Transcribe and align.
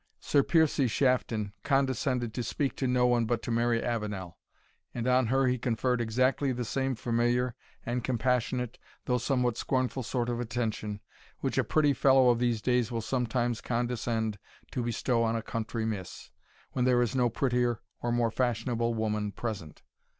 Sir 0.19 0.41
Piercie 0.41 0.87
Shafton 0.89 1.53
condescended 1.61 2.33
to 2.33 2.41
speak 2.41 2.75
to 2.77 2.87
no 2.87 3.05
one 3.05 3.25
but 3.27 3.43
to 3.43 3.51
Mary 3.51 3.83
Avenel, 3.83 4.35
and 4.95 5.05
on 5.07 5.27
her 5.27 5.45
he 5.45 5.59
conferred 5.59 6.01
exactly 6.01 6.51
the 6.51 6.65
same 6.65 6.95
familiar 6.95 7.53
and 7.85 8.03
compassionate, 8.03 8.79
though 9.05 9.19
somewhat 9.19 9.57
scornful 9.57 10.01
sort 10.01 10.27
of 10.27 10.39
attention, 10.39 11.01
which 11.41 11.59
a 11.59 11.63
pretty 11.63 11.93
fellow 11.93 12.29
of 12.29 12.39
these 12.39 12.63
days 12.63 12.91
will 12.91 13.01
sometimes 13.01 13.61
condescend 13.61 14.39
to 14.71 14.81
bestow 14.81 15.21
on 15.21 15.35
a 15.35 15.43
country 15.43 15.85
miss, 15.85 16.31
when 16.71 16.83
there 16.83 17.03
is 17.03 17.15
no 17.15 17.29
prettier 17.29 17.81
or 18.01 18.11
more 18.11 18.31
fashionable 18.31 18.95
woman 18.95 19.31
present. 19.31 19.83